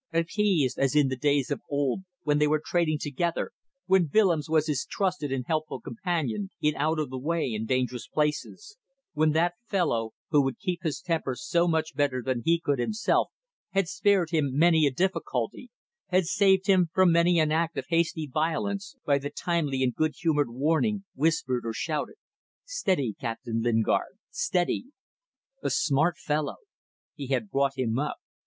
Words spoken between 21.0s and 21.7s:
whispered